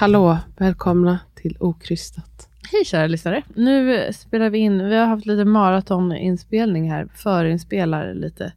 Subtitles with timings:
[0.00, 2.48] Hallå, välkomna till Okrystat.
[2.72, 3.42] Hej kära lyssnare.
[3.54, 8.52] Nu spelar vi in, vi har haft lite maratoninspelning här, förinspelar lite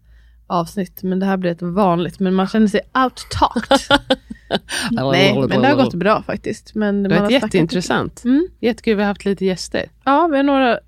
[0.47, 4.00] avsnitt, men det här blir ett vanligt, men man känner sig out-talked.
[4.92, 6.75] Nej, men det har gått bra faktiskt.
[6.75, 8.23] Men Det har snackat jätteintressant.
[8.23, 8.47] Mm.
[8.59, 9.86] Jättekul, vi har haft lite gäster.
[10.03, 10.80] Ja, vi har några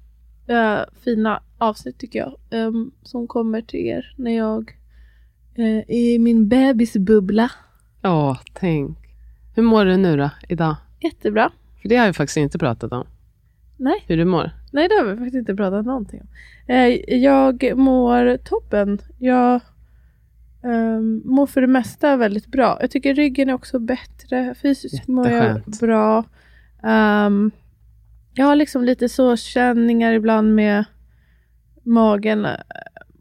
[0.47, 4.77] eh, fina avsnitt tycker jag, ehm, som kommer till er när jag
[5.55, 7.51] eh, är i min bebisbubbla.
[8.01, 9.02] Ja, tänk.
[9.55, 10.75] Hur mår du nu då, idag?
[10.99, 11.51] Jättebra.
[11.81, 13.07] För det har vi faktiskt inte pratat om.
[13.77, 14.03] Nej.
[14.07, 14.51] Hur du mår.
[14.71, 16.27] Nej, det har vi faktiskt inte pratat någonting om.
[16.67, 18.99] Eh, jag mår toppen.
[19.19, 19.61] Jag
[20.63, 22.77] ehm, mår för det mesta väldigt bra.
[22.81, 24.55] Jag tycker ryggen är också bättre.
[24.61, 26.23] Fysiskt mår jag bra.
[26.83, 27.51] Ehm,
[28.33, 30.85] jag har liksom lite så känningar ibland med
[31.83, 32.51] magen, eh,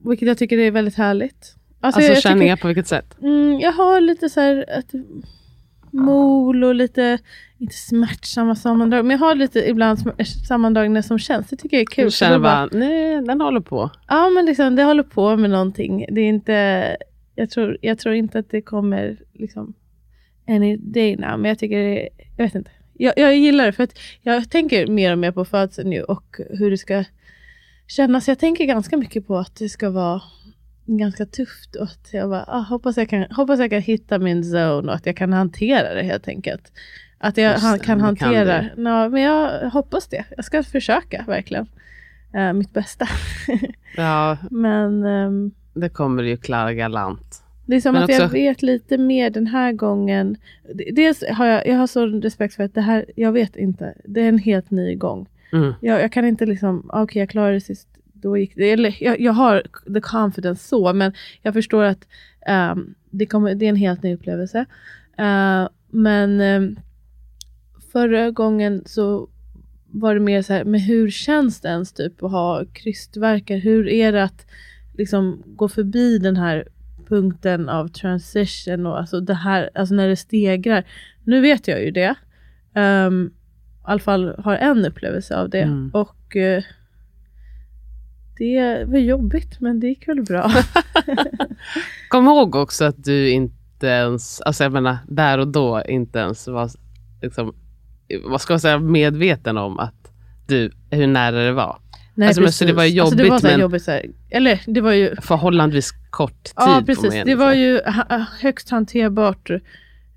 [0.04, 1.56] vilket jag tycker är väldigt härligt.
[1.80, 3.10] Alltså, jag känningar på vilket sätt?
[3.10, 4.92] Tycker, mm, jag har lite så här ett
[5.92, 7.18] mol och lite,
[7.58, 11.48] inte smärtsamma sammandrag, men jag har lite ibland sm- sammandragningar som känns.
[11.48, 12.04] Det tycker jag är kul.
[12.04, 13.90] Du känner bara- bara, nej, den håller på.
[14.08, 16.06] Ja, men liksom, det håller på med någonting.
[16.10, 16.96] Det är inte,
[17.34, 19.74] jag, tror, jag tror inte att det kommer liksom
[20.48, 22.70] any day now, men jag tycker det, jag vet inte.
[22.94, 26.36] Jag, jag gillar det för att jag tänker mer och mer på födseln nu och
[26.50, 27.04] hur det ska
[27.86, 28.28] kännas.
[28.28, 30.22] Jag tänker ganska mycket på att det ska vara
[30.86, 34.42] ganska tufft och att jag bara, ah, hoppas, jag kan, hoppas jag kan hitta min
[34.42, 36.72] zone och att jag kan hantera det helt enkelt.
[37.18, 38.62] Att jag Just han, kan det kan hantera.
[38.76, 38.82] du.
[38.82, 40.24] Ja, men jag hoppas det.
[40.36, 41.66] Jag ska försöka verkligen.
[42.34, 43.06] Eh, mitt bästa.
[43.96, 47.42] Ja, Men ehm, det kommer ju klara galant.
[47.66, 50.36] det är som Men att jag också- vet lite mer den här gången.
[50.92, 53.94] Dels har jag, jag har så respekt för att det här, jag vet inte.
[54.04, 55.26] Det är en helt ny gång.
[55.52, 55.74] Mm.
[55.80, 57.88] Jag, jag kan inte liksom, ah, okej jag klarade det sist,
[58.22, 58.70] då gick det.
[58.70, 59.62] Eller, jag, jag har
[59.94, 61.12] the confidence så, men
[61.42, 62.08] jag förstår att
[62.46, 64.58] ehm, det, kommer, det är en helt ny upplevelse.
[65.18, 66.76] Eh, men ehm,
[67.92, 69.28] förra gången så
[69.92, 73.56] var det mer så här, men hur känns det ens typ att ha krystvärkar?
[73.56, 74.46] Hur är det att
[74.98, 76.68] liksom gå förbi den här
[77.08, 80.84] punkten av transition och alltså det här, alltså när det stegrar.
[81.24, 82.14] Nu vet jag ju det.
[82.74, 83.30] Um, I
[83.84, 85.62] alla fall har en upplevelse av det.
[85.62, 85.90] Mm.
[85.94, 86.62] Och eh,
[88.38, 90.50] det var jobbigt men det gick väl bra.
[92.08, 96.48] Kom ihåg också att du inte ens, alltså jag menar där och då inte ens
[96.48, 96.70] var
[97.22, 97.54] liksom,
[98.24, 100.12] vad ska jag säga, medveten om att
[100.46, 101.78] du, hur nära det var.
[102.14, 103.90] Nej, Alltså, men så det var ju Alltså, det var jobbigt, så men- jobbigt så
[103.90, 106.52] här, eller det var ju Förhållandevis kort tid.
[106.56, 107.14] Ja, precis.
[107.14, 107.80] man Det var ju
[108.40, 109.50] högst hanterbart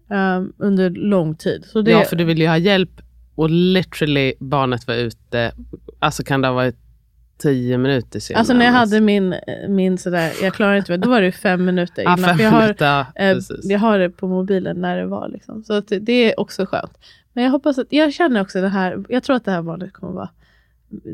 [0.10, 1.64] ehm, under lång tid.
[1.66, 3.02] Så det, Ja, för du ville ju ha hjälp
[3.36, 5.52] och literally barnet var ute,
[6.00, 6.78] alltså kan det ha varit
[7.38, 8.40] tio minuter senare.
[8.40, 9.36] alltså när jag hade min,
[9.70, 12.30] min sådär, jag klarar inte det, då var det fem minuter ja, innan.
[12.30, 15.30] fem för jag, har, minuter, ja, eh, jag har det på mobilen när det var.
[15.30, 15.64] Liksom.
[15.64, 16.98] Så att det är också skönt.
[17.34, 19.94] Men jag hoppas att, jag känner också det här, jag tror att det här barnet
[19.94, 20.30] kommer vara,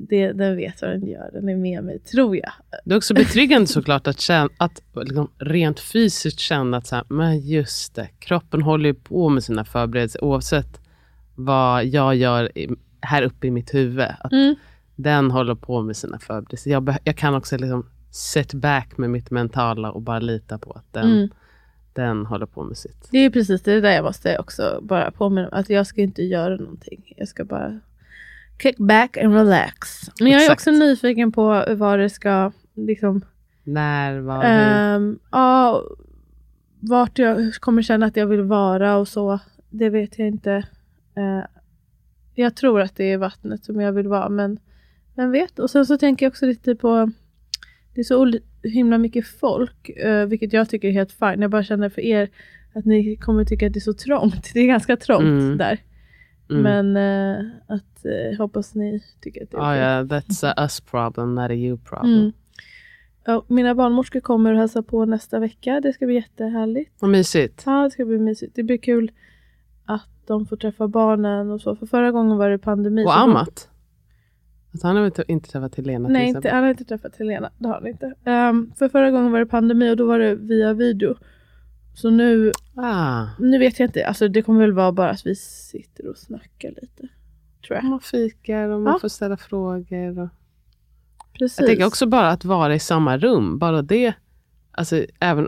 [0.10, 2.52] det, den vet vad den gör, den är med mig, tror jag.
[2.86, 7.06] Det är också betryggande såklart att, känna, att liksom rent fysiskt känna att så här,
[7.08, 10.82] men just det, kroppen håller ju på med sina förberedelser oavsett
[11.36, 12.70] vad jag gör i,
[13.02, 14.08] här uppe i mitt huvud.
[14.20, 14.56] Att Mm.
[15.02, 16.72] Den håller på med sina förberedelser.
[16.72, 20.94] Jag, jag kan också liksom set back med mitt mentala och bara lita på att
[20.94, 21.30] den, Mm.
[21.94, 23.08] den håller på med sitt.
[23.12, 25.54] Det är precis det där jag måste också bara påminna om.
[25.54, 27.14] Att jag ska inte göra någonting.
[27.18, 27.80] Jag ska bara
[28.62, 30.02] kick back and relax.
[30.20, 30.60] Men jag är Exakt.
[30.62, 33.22] också nyfiken på vad det ska, liksom,
[33.64, 34.44] När, var, hur?
[34.46, 35.84] Ehm, ja,
[36.80, 39.40] vart jag kommer känna att jag vill vara och så,
[39.70, 40.52] det vet jag inte.
[41.18, 41.46] Eh,
[42.36, 44.60] jag tror att det är vattnet som jag vill vara, men
[45.16, 45.60] vem vet?
[45.60, 47.12] Och sen så tänker jag också lite på,
[47.94, 48.32] det är så
[48.64, 51.42] himla mycket folk, eh, vilket jag tycker är helt fine.
[51.42, 52.30] Jag bara känner för er
[52.74, 54.50] att ni kommer tycka att det är så trångt.
[54.54, 55.58] Det är ganska trångt Mm.
[55.58, 55.80] där.
[56.50, 56.62] Mm.
[56.92, 56.96] Men
[57.38, 60.18] eh, att, eh, hoppas ni tycker att det är Ja, okej.
[60.18, 62.14] ja, that's a us problem, not a you problem.
[62.20, 62.32] Mm.
[63.26, 65.80] Ja, mina barnmorskor kommer och hälsa på nästa vecka.
[65.84, 66.92] Det ska bli jättehärligt.
[67.00, 67.64] Vad mysigt.
[67.66, 68.56] Ja, det ska bli mysigt.
[68.56, 69.12] Det blir kul
[69.86, 71.76] att de får träffa barnen och så.
[71.76, 73.06] För förra gången var det pandemi.
[73.06, 73.20] Och så
[74.74, 77.52] Att han har väl inte träffat Helena Nej, inte, han har inte träffat Helena.
[77.58, 78.14] Det har han inte.
[78.26, 81.16] Ehm, för förra gången var det pandemi och då var det via video.
[81.94, 84.06] Så nu, Ah, nu vet jag inte.
[84.08, 87.08] Alltså det kommer väl vara bara att vi sitter och snackar lite.
[87.68, 87.84] Tror jag.
[87.84, 89.00] man fikar och man Ja.
[89.00, 90.20] får ställa frågor.
[90.20, 90.30] Och...
[91.40, 91.60] Precis.
[91.60, 94.14] Jag tänker också bara att vara i samma rum, bara det,
[94.72, 95.48] alltså även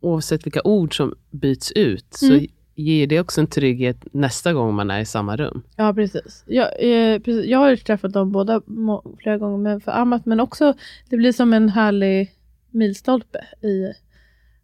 [0.00, 2.46] oavsett vilka ord som byts ut, så Mm.
[2.74, 5.62] Ger det också en trygghet nästa gång man är i samma rum.
[5.76, 6.44] Ja, precis.
[6.46, 7.46] Jag, eh, precis.
[7.46, 10.74] jag har träffat dem båda må- flera gånger men för Amat, men också
[11.10, 12.32] det blir som en härlig
[12.70, 13.92] milstolpe i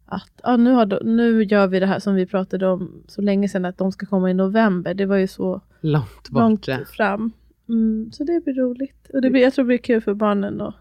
[0.05, 3.21] att ja, nu, har de, nu gör vi det här som vi pratade om så
[3.21, 4.93] länge sedan, att de ska komma i november.
[4.93, 7.31] Det var ju så Långt långt fram.
[7.69, 9.09] Mm, så det blir roligt.
[9.13, 10.75] Och det blir, jag tror det blir kul för barnen att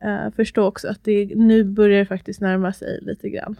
[0.00, 3.56] eh, förstå också att det, nu börjar det faktiskt närma sig lite grann.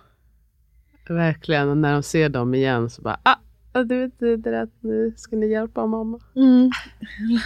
[1.09, 5.13] Verkligen, och när de ser dem igen så bara, ah, du vet det där nu
[5.17, 6.21] ska ni hjälpa mamma.
[6.37, 6.71] Mm.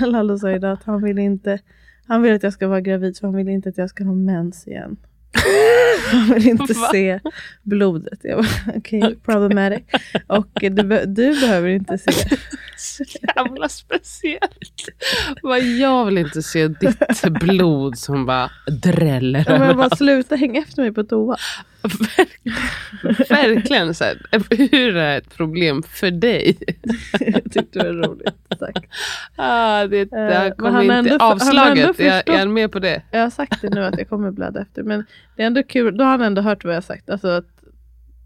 [0.12, 1.58] Lalo sa idag att han vill inte
[2.06, 4.14] Han vill att jag ska vara gravid så han vill inte att jag ska ha
[4.14, 4.96] mens igen.
[6.12, 6.88] Han vill inte Va?
[6.93, 7.20] se
[7.62, 8.19] blodet.
[8.22, 9.82] Jag bara, okej, problematic.
[10.26, 12.37] Och du, be- du behöver inte se.
[12.78, 13.04] Så
[13.36, 14.88] jävla speciellt.
[15.42, 18.50] Vad jag vill inte se ditt blod som bara
[18.82, 21.36] dräller Ja, men bara sluta hänga efter mig på toa.
[21.82, 23.94] Verk- Verkligen.
[23.94, 24.16] Så här,
[24.70, 26.56] hur är det ett problem för dig?
[27.20, 28.84] Jag tyckte det var roligt sagt.
[29.36, 31.98] Ah, det, det han har inte ändå- han avslaget.
[31.98, 33.02] jag är med på det.
[33.10, 34.82] Jag har sagt det nu att jag kommer blöda efter.
[34.82, 35.04] Men
[35.36, 35.96] det är ändå kul.
[35.96, 37.10] Då har han ändå hört vad jag har sagt.
[37.10, 37.42] Alltså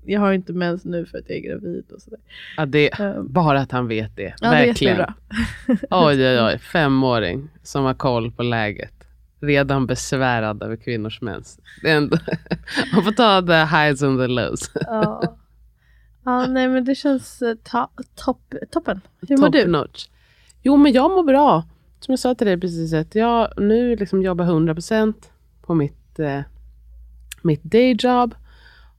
[0.05, 2.19] jag har inte mens nu för att jag är gravid och sådär.
[2.57, 4.35] Ja, det Eh, bara att han vet det.
[4.41, 4.97] Ja, det är Verkligen.
[4.99, 5.15] jättebra.
[6.07, 6.59] Oj, oj, oj.
[6.59, 8.93] Femåring som har koll på läget.
[9.41, 11.59] Redan besvärad över kvinnors mens.
[11.83, 12.17] Det är ändå,
[12.95, 14.71] man får ta the highs and the lows.
[14.81, 15.37] Ja.
[16.25, 19.01] ja, nej men det känns eh, ta, topp, toppen.
[19.29, 19.67] Hur mår Top du?
[19.67, 20.07] notch.
[20.63, 21.65] Jo, men jag mår bra.
[22.01, 25.15] Som jag sa till dig precis, att jag nu liksom jobbar 100%
[25.63, 26.41] på mitt, eh,
[27.43, 28.35] mitt dayjob.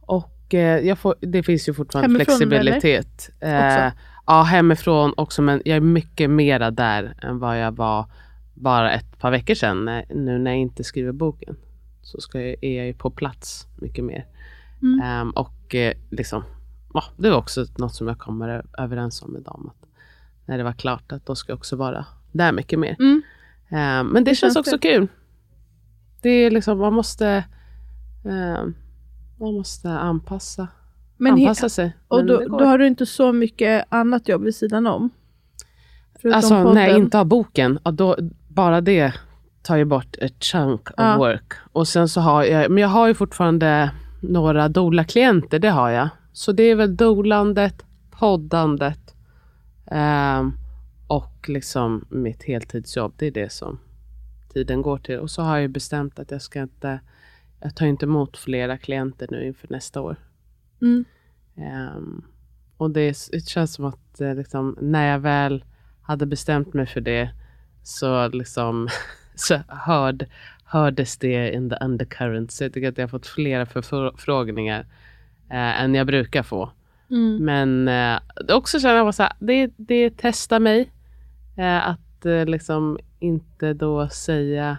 [0.01, 3.29] Och eh, jag får, det finns ju fortfarande Hemifrån, flexibilitet.
[3.39, 3.91] Eh,
[4.25, 8.05] ja, hemifrån också, men jag är mycket mera där än vad jag var
[8.53, 9.85] bara ett par veckor sedan.
[10.09, 11.55] Nu när jag inte skriver boken.
[12.01, 14.25] Så ska jag, är jag ju på plats mycket mer.
[14.81, 15.01] Mm.
[15.03, 16.43] Ehm, och eh, liksom,
[16.93, 19.71] ja, det var också något som jag kommer överens om med dem.
[19.71, 19.89] Att
[20.45, 22.95] när det var klart att då ska jag också vara där mycket mer.
[22.99, 23.21] Mm.
[23.69, 25.07] Ehm, men det Hur känns känns också kul.
[26.21, 27.43] Det är liksom, man måste
[28.25, 28.73] ehm,
[29.43, 30.67] man måste anpassa,
[31.17, 31.97] Men anpassa sig.
[32.07, 35.09] och Men då, då har du inte så mycket annat jobb vid sidan om?
[36.33, 38.17] Alltså när jag inte har boken, då,
[38.47, 39.13] bara det
[39.61, 41.17] tar ju bort a chunk of Ja.
[41.17, 41.53] work.
[41.73, 43.91] Och sen så har jag, men jag har ju fortfarande
[44.21, 46.09] några doula-klienter, det har jag.
[46.33, 49.15] Så det är väl dolandet, poddandet
[49.85, 50.51] ehm,
[51.07, 53.13] och liksom mitt heltidsjobb.
[53.17, 53.79] Det är det som
[54.53, 55.19] tiden går till.
[55.19, 56.99] Och så har jag bestämt att jag ska inte,
[57.63, 60.15] jag tar inte emot flera klienter nu inför nästa år.
[60.81, 61.05] Mm.
[61.55, 62.23] Ehm,
[62.77, 65.63] och det, det känns som att eh, liksom, när jag väl
[66.01, 67.29] hade bestämt mig för det
[67.83, 68.89] så, liksom,
[69.35, 70.25] så hörd,
[70.63, 72.51] hördes det in the undercurrent.
[72.51, 74.79] Så jag tycker att jag har fått flera förfrågningar
[75.49, 76.71] eh, än jag brukar få.
[77.09, 77.45] Mm.
[77.45, 80.91] Men eh, också känner jag här, det, det testar mig.
[81.57, 84.77] Eh, att eh, liksom inte då säga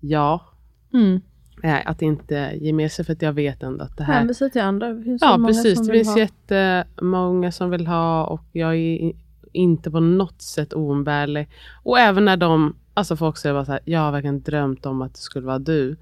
[0.00, 0.46] ja.
[0.94, 1.20] Mm.
[1.64, 4.48] Eh, att inte ge med sig för att jag vet ändå att det här Hänvisa
[4.48, 4.92] till andra.
[4.92, 5.86] Det finns Ja, precis.
[5.86, 6.18] Det finns ha.
[6.18, 9.12] jättemånga som vill ha och jag är
[9.52, 11.48] inte på något sätt oumbärlig.
[11.82, 15.02] Och även när de, alltså folk säger bara så här, jag har verkligen drömt om
[15.02, 15.96] att det skulle vara du.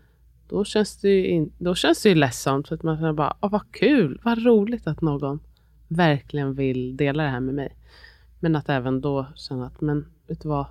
[0.48, 3.36] Då känns det ju, in, då känns det ju ledsamt för att man känner bara,
[3.40, 5.40] åh vad kul, vad roligt att någon
[5.88, 7.76] verkligen vill dela det här med mig.
[8.40, 10.66] Men att även då känna att, men vet du vad,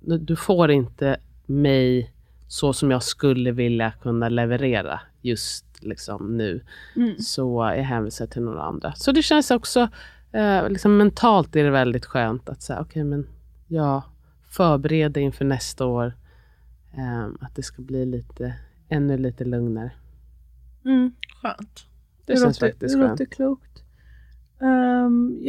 [0.00, 2.12] du får inte mig
[2.50, 6.64] så som jag skulle vilja kunna leverera just liksom nu
[6.96, 7.18] Mm.
[7.18, 8.92] så jag hänvisar till några andra.
[8.92, 9.88] Så det känns också,
[10.32, 13.26] eh, liksom mentalt är det väldigt skönt att säga, okej men
[13.66, 14.02] jag
[14.48, 16.14] förbereder inför nästa år
[16.96, 18.54] eh, att det ska bli lite
[18.88, 19.90] ännu lite lugnare.
[20.84, 21.86] Mm, skönt.
[22.26, 23.20] Det, känns låter, faktiskt det skönt.
[23.20, 23.69] låter klokt.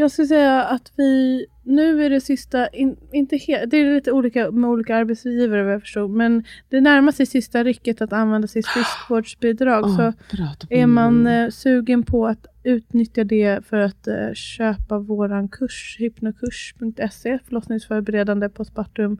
[0.02, 4.12] Jag skulle säga att vi, nu är det sista, in, inte helt, det är lite
[4.12, 8.48] olika med olika arbetsgivare vad jag förstod, men det närmar sig sista rycket att använda
[8.48, 9.86] sitt friskvårdsbidrag.
[9.86, 15.00] Åh, så då är man eh, sugen på att utnyttja det för att eh, köpa
[15.00, 19.20] våran kurs, hypnokurs.se, förlossningsförberedande, postpartum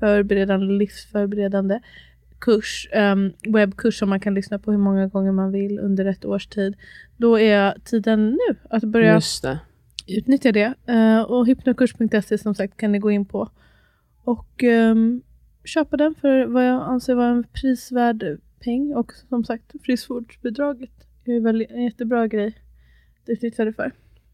[0.00, 1.80] förberedande, livsförberedande
[2.38, 6.24] kurs, um, webbkurs som man kan lyssna på hur många gånger man vill under ett
[6.24, 6.76] års tid.
[7.16, 9.14] Då är tiden nu att börja.
[10.18, 10.74] Utnyttja det.
[10.86, 13.50] Eh, och hypnokurs.se som sagt kan ni gå in på.
[14.24, 15.22] Och ehm,
[15.64, 18.94] köpa den för vad jag anser vara en prisvärd peng.
[18.94, 20.90] Och som sagt friskvårdsbidraget
[21.24, 22.48] är väl en jättebra grej
[23.22, 23.92] att utnyttja det för.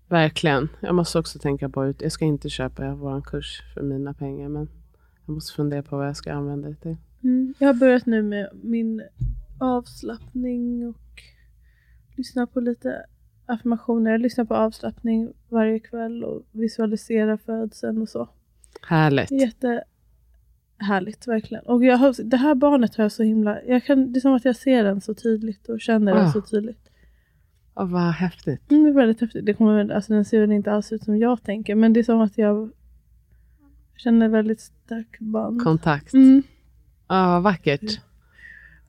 [0.08, 0.68] Verkligen.
[0.80, 4.48] Jag måste också tänka på att jag ska inte köpa vår kurs för mina pengar.
[4.48, 4.68] Men
[5.26, 6.96] jag måste fundera på vad jag ska använda det till.
[7.24, 7.54] Mm.
[7.58, 9.02] Jag har börjat nu med min
[9.60, 11.22] avslappning och
[12.16, 13.06] lyssna på lite
[13.46, 14.10] affirmationer.
[14.10, 18.28] Jag lyssnar på avslappning varje kväll och visualisera födseln och så.
[18.82, 19.30] Härligt.
[19.30, 21.64] Jättehärligt verkligen.
[21.64, 23.62] Och jag har, det här barnet har jag så himla...
[23.62, 26.32] Jag kan, det är som att jag ser den så tydligt och känner den Ah.
[26.32, 26.90] så tydligt.
[27.74, 28.70] Åh, vad häftigt.
[28.70, 29.46] Mm, det är väldigt häftigt.
[29.46, 31.74] Det kommer, alltså, den ser väl inte alls ut som jag tänker.
[31.74, 32.70] Men det är som att jag
[33.96, 35.62] känner väldigt stark band.
[35.62, 36.14] Kontakt.
[36.14, 36.42] Mm.
[37.08, 38.00] Ja, vad vackert.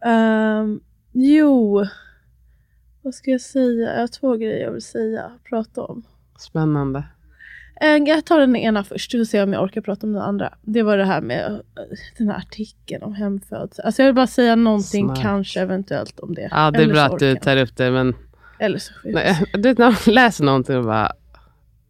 [0.06, 0.80] Ehm,
[1.12, 1.86] jo,
[3.08, 3.94] vad ska jag säga?
[3.94, 6.04] Jag har två grejer jag vill säga, prata om.
[6.40, 7.04] Spännande.
[7.82, 10.22] Eh, Jag tar den ena först, vi får se om jag orkar prata om den
[10.22, 10.54] andra.
[10.62, 11.58] Det var det här med eh,
[12.18, 13.86] den här artikeln om hemfödsel.
[13.86, 15.22] Alltså jag vill bara säga någonting Smart.
[15.22, 16.48] kanske eventuellt om det.
[16.52, 17.92] Ja, det är bra att du tar upp det.
[17.92, 18.16] Men.
[18.60, 21.12] Eller så nej, du när man läser någonting och bara,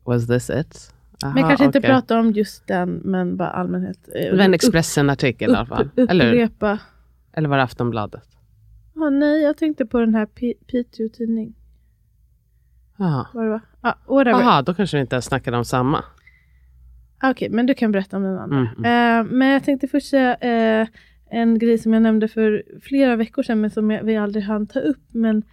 [0.04, 0.94] was this it?
[1.24, 1.90] Aha, Men kanske inte okej.
[1.92, 3.98] prata om just den, men bara allmänhet.
[4.16, 5.90] eh, Det var en upp- Expressen-artikel i alla fall.
[6.10, 6.28] Eller?
[6.34, 6.80] Upprepa.
[7.34, 8.24] eller var det Aftonbladet?
[9.00, 11.56] Ah, nej, jag tänkte på den här Pi- Piteå tidning.
[12.98, 13.28] Jaha.
[13.34, 13.62] Vad det var?
[13.82, 14.42] Ah, whatever.
[14.42, 16.04] Aha, då kanske vi inte snackade om samma.
[17.20, 18.58] Ah, Okej, men du kan berätta om den andra.
[18.58, 20.88] Mm, Eh, men jag tänkte först säga eh,
[21.30, 24.68] en grej som jag nämnde för flera veckor sedan, men som jag, vi aldrig hann
[24.68, 25.04] ta upp.
[25.12, 25.44] Men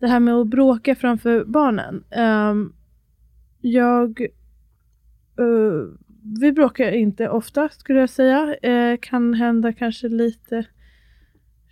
[0.00, 2.04] det här med att bråka framför barnen.
[2.10, 2.72] Ehm,
[3.60, 4.20] jag...
[5.38, 5.98] eh,
[6.40, 8.56] vi bråkar inte ofta, skulle jag säga.
[8.62, 10.64] Eh, kan hända kanske lite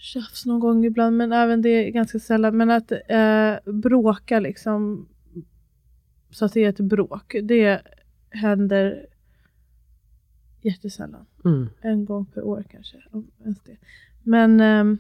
[0.01, 2.57] tjafs någon gång ibland, men även det är ganska sällan.
[2.57, 5.09] Men att eh, bråka liksom,
[6.31, 7.81] så att det är ett bråk, det
[8.31, 9.07] händer
[10.63, 11.27] jättesällan.
[11.45, 11.69] Mm.
[11.81, 12.97] En gång per år kanske.
[13.11, 13.77] om ens det.
[14.23, 14.99] Men ehm,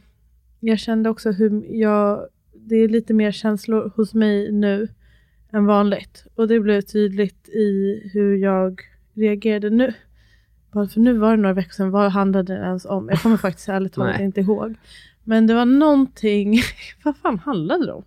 [0.60, 4.88] jag kände också hur jag, det är lite mer känslor hos mig nu
[5.50, 6.26] än vanligt.
[6.34, 8.80] Och det blev tydligt i hur jag
[9.14, 9.94] reagerade nu.
[10.72, 13.08] För nu var det några veckor sedan, vad handlade det ens om?
[13.08, 14.74] Jag kommer faktiskt ärligt talat inte ihåg.
[15.24, 16.60] Men det var någonting,
[17.02, 18.04] vad fan handlade det om?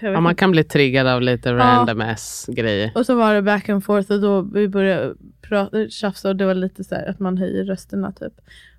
[0.00, 2.92] Ja, man kan bli triggad av lite random ass grejer.
[2.94, 6.46] och så var det back and forth och då vi började prata, tjafsa och det
[6.46, 8.32] var lite så här att man höjer rösterna typ.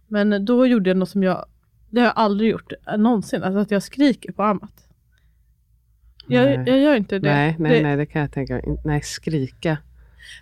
[0.08, 1.46] Men då gjorde jag något som jag,
[1.90, 4.88] det har jag aldrig gjort någonsin, alltså att jag skriker på Amat.
[6.28, 7.30] Jag, jag gör inte det.
[7.30, 8.64] Nej, nej, det nej, det kan jag tänka mig.
[8.86, 9.78] Nej, skrika.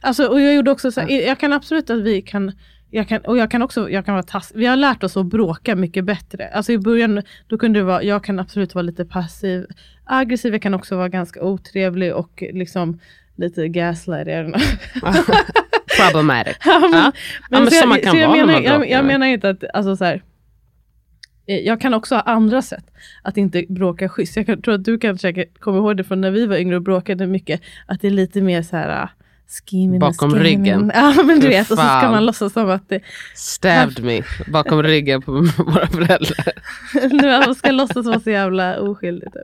[0.01, 2.51] Alltså, och jag gjorde också så här, jag kan absolut att vi kan,
[2.92, 5.25] jag kan, och jag kan också, jag kan vara tass, vi har lärt oss att
[5.25, 6.48] bråka mycket bättre.
[6.48, 9.65] Alltså i början, då kunde det vara, jag kan absolut vara lite passiv,
[10.06, 13.00] aggressiv, jag kan också vara ganska otrevlig och liksom
[13.36, 14.27] lite gaslight.
[14.27, 15.12] I don't know.
[16.00, 16.58] Problematic.
[16.65, 17.12] Ja, men, Ja.
[17.50, 19.27] Ja, men så som man jag, kan så jag, vara när menar, jag, jag menar
[19.27, 20.24] inte att, alltså så här,
[21.48, 22.86] eh, jag kan också ha andra sätt
[23.24, 24.36] att inte bråka schysst.
[24.38, 26.75] Jag kan, tror att du kan säkert komma ihåg det från när vi var yngre
[26.75, 29.10] och bråkade mycket, att det är lite mer så här
[29.94, 30.40] och Bakom scamming.
[30.44, 30.92] ryggen.
[30.96, 33.00] Ja men du vet, och så ska man låtsas som att det,
[33.36, 36.54] Stabbed me bakom ryggen på våra föräldrar.
[37.46, 39.34] man ska låtsas vara så jävla oskyldig.
[39.34, 39.42] Typ.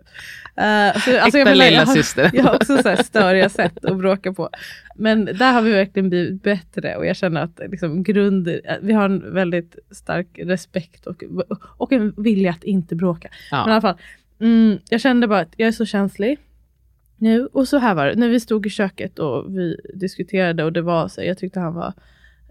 [0.62, 2.32] Uh, så, alltså, Äkta menar, lilla jag, har, syster.
[2.34, 4.50] jag har också så här störiga sätt att bråka på.
[4.96, 9.06] Men där har vi verkligen blivit bättre och jag känner att liksom, grund, vi har
[9.06, 11.24] en väldigt stark respekt och,
[11.78, 13.28] och en vilja att inte bråka.
[13.52, 13.72] Men i Ja.
[13.72, 13.96] alla fall,
[14.42, 16.38] mm, jag kände bara att jag är så känslig
[17.22, 17.46] nu.
[17.46, 20.82] Och så här var det, när vi stod i köket och vi diskuterade och det
[20.82, 21.94] var så, jag tyckte han var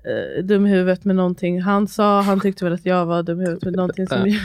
[0.04, 3.40] eh, dum i huvudet med någonting han sa, han tyckte väl att jag var dum
[3.40, 4.40] i huvudet med någonting som jag,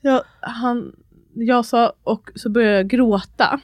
[0.00, 0.92] jag, han,
[1.34, 3.60] jag sa och så började jag gråta.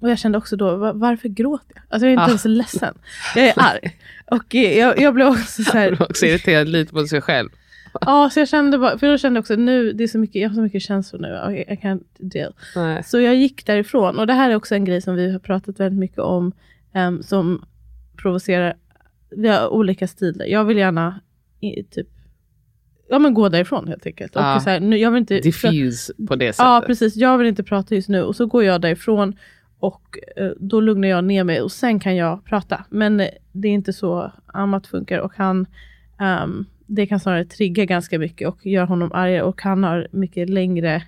[0.00, 1.82] Och jag kände också då, va- varför gråter jag?
[1.88, 2.28] Alltså jag är inte Ah.
[2.28, 2.94] ens ledsen.
[3.36, 3.96] Jag är arg.
[4.30, 7.48] Och jag, jag blev också så här, Jag blev också irriterad lite på sig själv.
[8.00, 10.42] Ja, så jag kände bara, för då kände jag också nu, det är så mycket,
[10.42, 12.04] jag har så mycket känslor nu, kan inte
[12.38, 12.52] deal.
[12.76, 13.04] Nej.
[13.04, 15.80] Så jag gick därifrån, och det här är också en grej som vi har pratat
[15.80, 16.52] väldigt mycket om,
[16.92, 17.64] em, som
[18.16, 18.74] provocerar,
[19.30, 20.46] vi har olika stilar.
[20.46, 21.20] Jag vill gärna
[21.60, 22.08] i, typ
[23.08, 24.32] ja, men gå därifrån helt enkelt.
[24.34, 24.56] Ja.
[24.56, 26.66] Och så här, nu, jag vill inte, Diffuse på det sättet.
[26.66, 27.16] Ja, precis.
[27.16, 28.22] Jag vill inte prata just nu.
[28.22, 29.36] Och så går jag därifrån
[29.78, 32.84] och eh, då lugnar jag ner mig och sen kan jag prata.
[32.90, 35.66] Men eh, det är inte så Amat funkar och han,
[36.20, 40.50] ehm, det kan snarare trigga ganska mycket och göra honom argare och han har mycket
[40.50, 41.02] längre,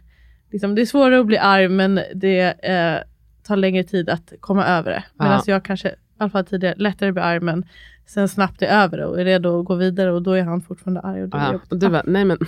[0.53, 2.99] liksom, det är svårare att bli arg men det eh,
[3.43, 5.05] tar längre tid att komma över det.
[5.19, 5.53] Medan Ja.
[5.53, 7.65] jag kanske, i alla fall tidigare, lättare blir arg men
[8.07, 11.01] sen snabbt är över och är redo att gå vidare och då är han fortfarande
[11.01, 11.23] arg.
[11.23, 11.73] Och jobbigt.
[11.73, 12.39] och du bara, nej men,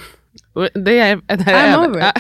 [0.74, 1.90] det är, det här är I'm över.
[1.90, 2.12] over.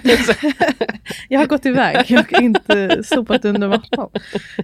[1.28, 4.08] Jag har gått iväg, jag har inte sopat under mattan.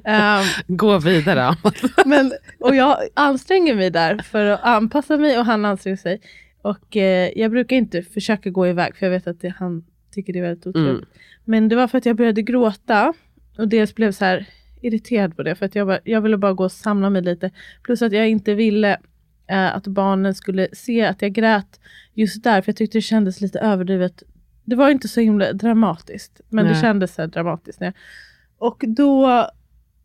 [0.04, 1.56] Ehm, Gå vidare.
[2.06, 6.20] Men, och jag anstränger mig där för att anpassa mig och han anstränger sig.
[6.62, 10.32] Och eh, jag brukar inte försöka gå iväg för jag vet att det, han tycker
[10.32, 10.92] det är väldigt otrevligt.
[10.92, 11.04] Mm.
[11.44, 13.12] Men det var för att jag började gråta
[13.58, 14.46] och dels blev så här
[14.84, 17.50] irriterad på det för att jag, bara, jag ville bara gå och samla mig lite.
[17.82, 18.92] Plus att jag inte ville
[19.46, 21.80] eh, att barnen skulle se att jag grät
[22.14, 24.22] just där för jag tyckte det kändes lite överdrivet.
[24.64, 26.80] Det var inte så himla dramatiskt men det Nej.
[26.80, 27.80] kändes så dramatiskt.
[27.80, 27.94] När jag,
[28.58, 29.46] och då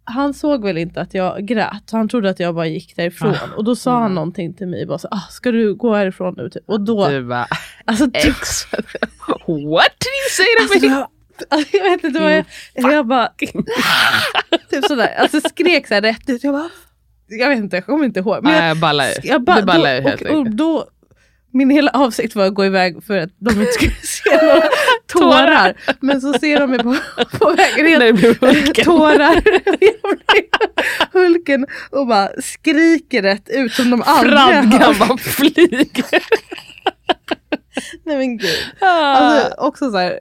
[0.04, 3.34] han såg väl inte att jag grät, han trodde att jag bara gick därifrån.
[3.34, 3.56] Ah.
[3.58, 4.16] Och då sa han Mm.
[4.16, 6.50] någonting till mig, bara så, ah, ska du gå härifrån nu?
[6.50, 6.64] Typ.
[6.70, 7.48] Och då, Du bara,
[7.86, 8.12] alltså, då.
[9.70, 11.06] What did you say to alltså, me?
[11.50, 12.46] Jag, alltså, jag vet inte vad jag,
[12.94, 13.28] jag bara,
[14.70, 16.44] typ sådär, alltså skrek så här rätt ut.
[16.44, 16.70] Jag bara,
[17.28, 18.44] jag vet inte, jag kommer inte ihåg.
[18.44, 19.14] Men jag, jag ballar ju.
[19.24, 20.86] jag bara, du ballar då, helt och, då,
[21.54, 24.64] min hela avsikt var att gå iväg för att de inte skulle se några
[25.08, 25.74] tårar.
[26.00, 26.96] Men så ser de mig på,
[27.40, 28.86] på vägen Hulken.
[28.86, 29.44] tårar.
[31.14, 35.08] Hulken och bara skriker rätt ut som de aldrig Fradgan har.
[35.08, 36.24] bara flyger.
[38.04, 38.50] Nej men gud.
[38.82, 38.88] Ah.
[38.88, 40.20] Alltså, också så här,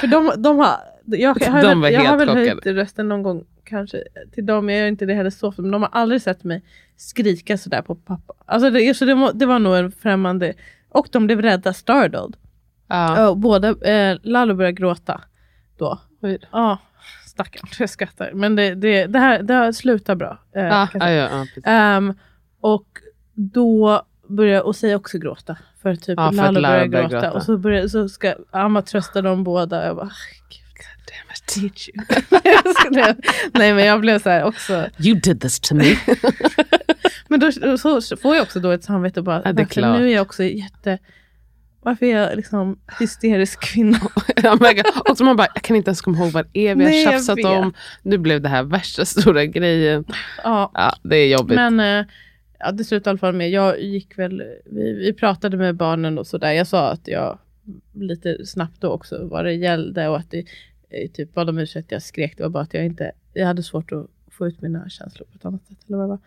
[0.00, 3.22] för de, de har, jag, jag, har, De väl- jag har väl höjt rösten någon
[3.22, 4.02] gång kanske
[4.34, 6.62] till dem, jag gör inte det heller så ofta, men de har aldrig sett mig
[6.96, 8.34] skrika sådär på pappa.
[8.46, 10.52] Alltså det, så det, må- det var nog en främmande,
[10.88, 12.36] och de blev rädda, startled.
[12.88, 13.28] Ja.
[13.28, 15.20] Och båda, eh, Lalo började gråta
[15.78, 16.00] då.
[16.52, 16.78] Ja,
[17.26, 18.32] stackarn, jag skrattar.
[18.34, 20.38] Men det, det, det här det här slutar bra.
[20.56, 21.46] eh, Ja, ja.
[21.64, 22.14] Ehm,
[22.60, 22.86] och
[23.34, 25.56] då börjar och säga också gråta.
[25.82, 27.08] För typ Ja, för att Lalo börjar gråta.
[27.08, 27.32] gråta.
[27.32, 29.86] Och så, börjar, så ska Amma trösta dem båda.
[29.86, 30.10] Jag bara, "Ah,
[30.48, 30.62] gud,
[31.46, 32.04] teach you.
[33.52, 34.72] Nej, men jag blev så här också.
[34.98, 35.84] You did this to me.
[37.28, 39.98] Men då så, får jag också då ett samvete och bara, Ja, det är klart.
[40.00, 40.98] nu är jag också jätte,
[41.82, 43.98] varför är jag liksom hysterisk kvinna?
[44.42, 46.84] Jag- och så man bara, jag kan inte ens komma ihåg vad det är vi
[47.04, 47.72] har tjafsat om.
[48.02, 50.04] Nu blev det här värsta stora grejen.
[50.44, 51.56] Ja, Ja, det är jobbigt.
[51.56, 52.04] Men eh,
[52.62, 56.18] ja, det slutade i alla fall med, jag gick väl, vi, vi pratade med barnen
[56.18, 56.52] och sådär.
[56.52, 57.38] Jag sa att jag
[57.92, 60.46] lite snabbt då också vad det gällde och att det
[60.90, 62.36] eh, typ bad om ursäkt, jag skrek.
[62.36, 65.36] Det var bara att jag inte, jag hade svårt att få ut mina känslor på
[65.36, 65.78] ett annat sätt.
[65.88, 66.20] Eller vad det var.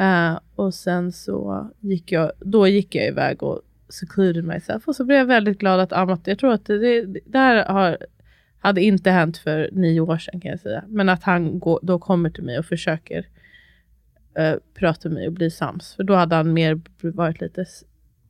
[0.00, 5.04] Uh, och sen så gick jag, då gick jag iväg och secluded myself och så
[5.04, 7.98] blev jag väldigt glad att Amat, jag tror att det, det, det här har,
[8.58, 10.84] hade inte hänt för nio år sedan kan jag säga.
[10.88, 13.26] Men att han går, då kommer till mig och försöker
[14.38, 15.94] eh, prata med mig och bli sams.
[15.94, 17.64] För då hade han mer varit lite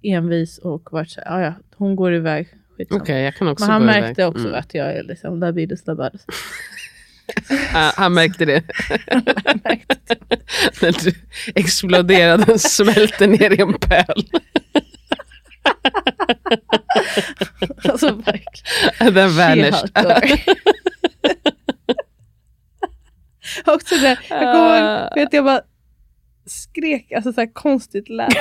[0.02, 3.00] envis och varit så här, "Ah, ja, hon går iväg, skitsamma.
[3.02, 4.28] Okej, jag kan också Men han märkte iväg.
[4.34, 4.58] också Mm.
[4.60, 6.26] att jag är liksom labides labades.
[7.72, 8.62] Ja, han märkte det.
[10.82, 11.12] När du
[11.54, 14.24] exploderade och smälte ner i en pöl.
[17.88, 19.14] alltså verkligen.
[19.14, 19.90] Den vanished.
[19.94, 20.56] She-Hulk.
[23.66, 25.62] också det, jag kommer ihåg, vet jag bara
[26.78, 28.28] skrek, alltså så här konstigt lät.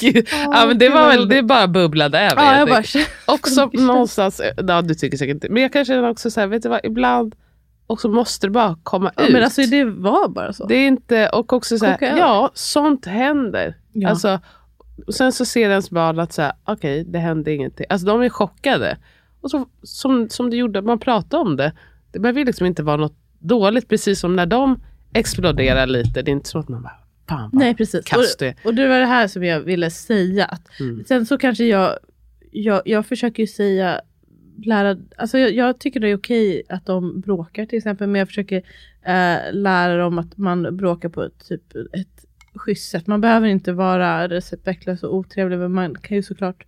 [0.00, 0.28] Gud.
[0.30, 2.42] Ja, men det var väl, det bara bubblade över.
[2.42, 2.82] Ja, jag bara,
[3.26, 6.62] också någonstans, ja du tycker säkert inte, men jag kan känna också så här, vet
[6.62, 7.34] du vad, ibland
[7.86, 9.32] också måste det bara komma ja, ut.
[9.32, 10.66] men alltså det var bara så.
[10.66, 13.76] Det är inte, och också så här, ja, sånt händer.
[13.92, 14.10] Ja.
[14.10, 14.40] Alltså,
[15.06, 17.86] och sen så ser ens barn att så här, okej, det hände ingenting.
[17.88, 18.98] Alltså de är chockade.
[19.40, 21.72] Och så, som, som det gjorde, man pratade om det.
[22.12, 24.80] Det behöver liksom inte vara något dåligt, precis som när de
[25.12, 26.22] exploderar lite.
[26.22, 28.04] Det är inte så att man bara, fan vad Nej precis.
[28.04, 28.54] kast det är.
[28.62, 30.44] Och, och det var det här som jag ville säga.
[30.44, 31.04] Att Mm.
[31.04, 31.98] Sen så kanske jag,
[32.50, 34.00] jag, jag försöker ju säga,
[34.64, 38.28] lära, alltså jag, jag tycker det är okej att de bråkar till exempel, men jag
[38.28, 38.56] försöker
[39.02, 43.06] eh, lära dem att man bråkar på ett, typ, ett schysst sätt.
[43.06, 46.66] Man behöver inte vara respektlös och otrevlig, men man kan ju såklart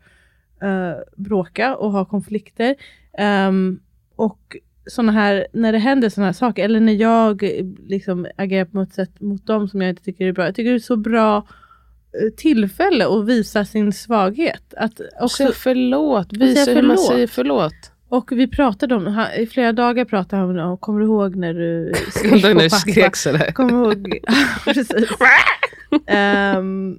[0.62, 2.74] eh, bråka och ha konflikter.
[3.18, 3.80] Ehm,
[4.16, 8.64] och såna här, när det händer sådana här saker, eller när jag eh, liksom agerar
[8.64, 10.44] på ett sätt mot dem som jag inte tycker är bra.
[10.44, 14.74] Jag tycker det är så bra eh, tillfälle att visa sin svaghet.
[14.76, 17.72] Att också, Säg förlåt, säga visa hur man säger förlåt.
[18.08, 21.54] och vi pratade om, han- i flera dagar pratade han om, kommer du ihåg när
[21.54, 22.68] du skrek När du pappa?
[22.70, 23.52] skrek sådär.
[23.52, 24.18] Kommer ihåg,
[24.64, 24.90] precis.
[26.06, 26.98] Ehm,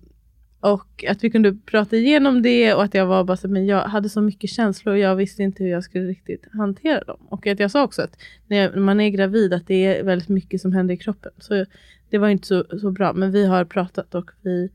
[0.73, 3.81] Och att vi kunde prata igenom det och att jag var bara så, men jag
[3.81, 7.17] hade så mycket känslor och jag visste inte hur jag skulle riktigt hantera dem.
[7.29, 10.61] Och att jag sa också att när man är gravid att det är väldigt mycket
[10.61, 11.31] som händer i kroppen.
[11.37, 11.65] Så
[12.09, 13.13] det var inte så, så bra.
[13.13, 14.69] Men vi har pratat och vi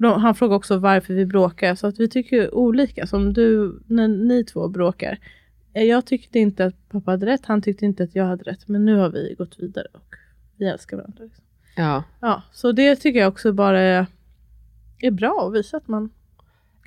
[0.00, 1.74] han frågade också varför vi bråkar.
[1.74, 3.06] Så att vi tycker olika.
[3.06, 5.18] Som du, när ni två bråkar.
[5.72, 7.46] Eh, jag tyckte inte att pappa hade rätt.
[7.46, 8.68] Han tyckte inte att jag hade rätt.
[8.68, 10.14] Men nu har vi gått vidare och
[10.56, 11.24] vi älskar varandra.
[11.24, 11.44] Liksom.
[11.76, 12.04] Ja.
[12.20, 14.06] Ja, så det tycker jag också bara
[14.98, 16.08] är, bra att visa att man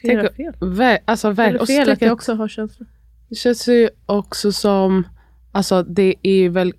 [0.02, 0.54] kan Tänk, göra fel.
[0.60, 2.88] Ver, alltså, ver, Eller fel att jag också har känslor.
[3.30, 5.08] Det känns ju också som,
[5.52, 6.74] alltså det är väl,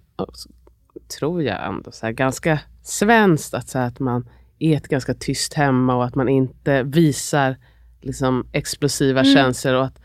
[1.18, 5.14] tror jag ändå, så här, ganska svenskt att, så här, att man är ett ganska
[5.14, 7.56] tyst hemma och att man inte visar
[8.00, 9.34] liksom, explosiva Mm.
[9.34, 9.74] känslor.
[9.74, 9.98] Och att,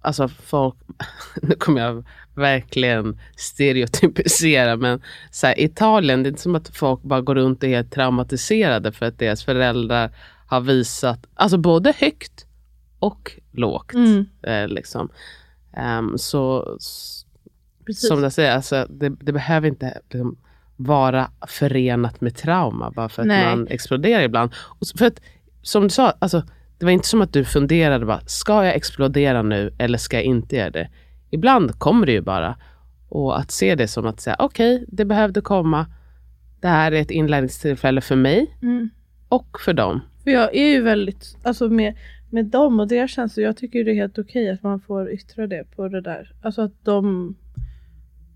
[0.00, 0.74] alltså folk,
[1.42, 6.76] nu kommer jag verkligen stereotypisera, men så här, i Italien, det är inte som att
[6.76, 10.10] folk bara går runt och är helt traumatiserade för att deras föräldrar
[10.54, 12.46] har visat, alltså både högt
[12.98, 13.94] och lågt.
[13.94, 15.08] Mm, Eh, liksom.
[15.76, 16.76] Ehm, så
[17.86, 18.08] precis.
[18.08, 20.36] som jag säger, alltså, det, det behöver inte liksom,
[20.76, 23.56] vara förenat med trauma bara för att Nej.
[23.56, 24.50] man exploderar ibland.
[24.56, 25.20] Och för att,
[25.62, 26.42] som du sa, alltså,
[26.78, 30.24] det var inte som att du funderade bara, ska jag explodera nu eller ska jag
[30.24, 30.90] inte göra det?
[31.30, 32.56] Ibland kommer det ju bara.
[33.08, 35.86] Och att se det som att säga, okej, det behövde komma.
[36.60, 38.90] Det här är ett inlärningstillfälle för mig Mm.
[39.28, 40.00] och för dem.
[40.24, 41.94] För jag är ju väldigt, alltså med,
[42.30, 45.46] med dem och deras känslor, jag tycker det är helt okej att man får yttra
[45.46, 46.32] det på det där.
[46.42, 47.34] Alltså att de,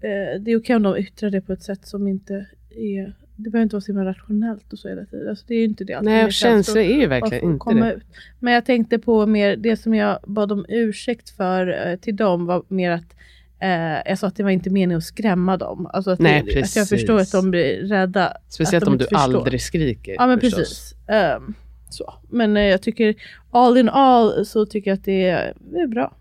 [0.01, 3.51] eh, det är okej om de yttrar det på ett sätt som inte är, det
[3.51, 5.29] behöver inte vara så himla rationellt och så hela tiden.
[5.29, 7.93] Alltså det är ju inte det Nej, känslor är ju verkligen inte komma det.
[7.95, 8.03] Ut.
[8.41, 12.47] Men jag tänkte på mer, det som jag bad om ursäkt för eh, till dem
[12.47, 13.17] var mer att
[13.59, 15.87] eh, jag sa att det var inte meningen att skrämma dem.
[15.93, 18.37] Alltså att, Nej, det, att jag förstår att de blir rädda.
[18.49, 19.19] Speciellt de om du förstår.
[19.19, 20.15] aldrig skriker.
[20.19, 20.59] Ja men förstås.
[20.59, 20.95] precis.
[21.09, 21.55] Ehm,
[21.97, 22.15] så.
[22.29, 23.15] Men eh, jag tycker
[23.51, 26.17] all in all så tycker jag att det är, det är bra.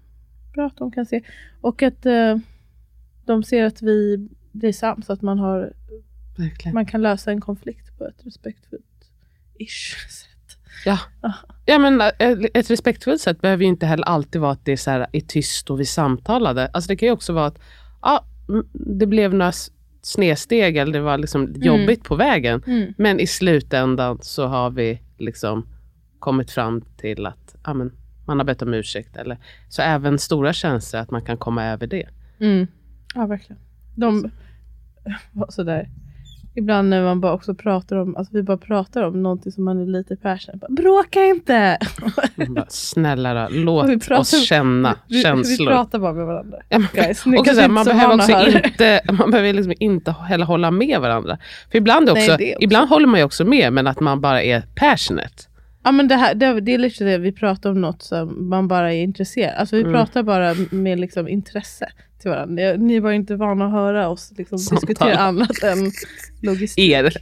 [0.53, 1.21] Bra att de kan se.
[1.61, 2.37] Och att eh,
[3.25, 5.09] de ser att vi blir sams.
[5.09, 5.73] Att man, har,
[6.37, 6.73] Verkligen.
[6.73, 9.11] man kan lösa en konflikt på ett respektfullt
[9.59, 10.57] ish sätt.
[10.85, 10.99] Ja.
[11.65, 11.79] Ja.
[11.79, 14.91] men eh, ett respektfullt sätt behöver ju inte heller alltid vara att det är, så
[14.91, 16.67] här, är tyst och vi samtalade.
[16.67, 17.59] Alltså det kan ju också vara att
[18.01, 19.51] ja, mm, det blev några
[20.01, 22.63] snedsteg eller det var liksom jobbigt på vägen.
[22.67, 22.93] Mm.
[22.97, 25.67] Men i slutändan så har vi liksom
[26.19, 27.91] kommit fram till att ja, men,
[28.25, 29.17] man har bett om ursäkt.
[29.17, 29.37] Eller,
[29.69, 32.09] så även stora känslor, att man kan komma över det.
[32.39, 32.67] Mm.
[33.15, 33.61] Ja verkligen.
[33.95, 34.31] De
[35.31, 35.89] var sådär.
[36.57, 39.81] Ibland när man bara också pratar om, alltså vi bara pratar om någonting som man
[39.81, 41.77] är lite passionate bara, Bråka inte!
[42.35, 45.67] Man bara, Snälla då, vi låt pratar- oss känna vi, vi känslor.
[45.71, 46.57] pratar bara med varandra.
[46.69, 48.65] Ja, men- Guys, Och så här, man behöver också här.
[48.65, 51.37] inte, man behöver liksom inte heller hålla med varandra.
[51.71, 52.63] För ibland, också, Nej, också.
[52.63, 55.43] ibland håller man ju också med, men att man bara är passionate.
[55.83, 58.67] Ja men det, här, det, det är lite det, vi pratar om något som man
[58.67, 59.93] bara är intresserad Alltså vi Mm.
[59.93, 61.89] pratar bara med liksom intresse
[62.25, 62.73] till varandra.
[62.77, 64.87] Ni- var inte vana att höra oss liksom Samtal.
[64.87, 65.91] diskutera annat än
[66.41, 66.91] logistik.
[66.91, 67.13] Er.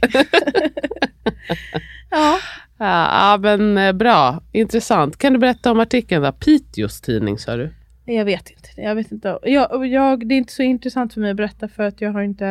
[2.10, 2.38] Ja.
[2.78, 4.42] Ja, men eh, bra.
[4.52, 5.18] Intressant.
[5.18, 6.32] Kan du berätta om artikeln då?
[6.32, 7.70] Piteås tidning sa du?
[8.04, 8.68] Jag vet inte.
[8.76, 9.38] Jag vet inte.
[9.42, 12.22] Jag, jag, det är inte så intressant för mig att berätta för att jag har
[12.22, 12.46] inte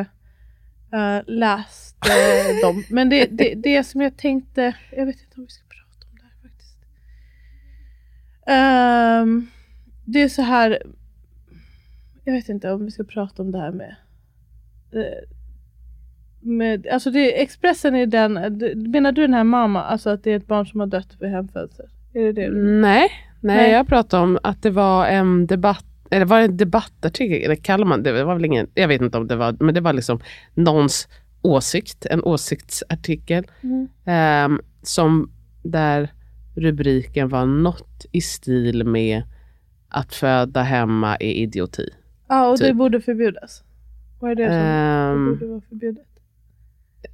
[0.93, 2.83] eh, läst eh, dem.
[2.89, 6.15] Men det, det, det som jag tänkte, jag vet inte om vi ska prata om
[6.17, 6.77] det här faktiskt.
[8.47, 9.47] Ehm,
[10.05, 10.81] det är så här,
[12.23, 13.95] jag vet inte om vi ska prata om det här med
[14.91, 15.29] eh,
[16.45, 18.33] med, alltså det, Expressen är den,
[18.91, 21.29] menar du den här mamma, alltså att det är ett barn som har dött vid
[21.29, 21.85] hemfödsel?
[22.13, 22.49] Är det det?
[22.51, 23.09] Nej,
[23.41, 23.71] nej, Nej.
[23.71, 27.41] jag pratade om att det var en debatt eller var det en debattartikel?
[27.43, 28.11] Eller kallar man det?
[28.11, 30.19] Det var väl ingen, jag vet inte om det var, men det var liksom
[30.53, 31.07] någons
[31.41, 33.47] åsikt, en åsiktsartikel.
[33.61, 33.87] Mm.
[34.05, 35.31] Ehm, som
[35.63, 36.09] där
[36.55, 39.23] rubriken var något i stil med
[39.89, 41.89] att föda hemma är idioti.
[42.33, 42.75] Ja, och det Typ.
[42.75, 43.63] borde förbjudas.
[44.19, 46.05] Vad är det som det borde vara förbjudet?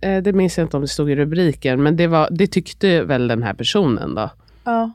[0.02, 3.04] eh, det minns jag inte om det stod i rubriken, men det, var, det tyckte
[3.04, 4.30] väl den här personen då.
[4.64, 4.92] Ja.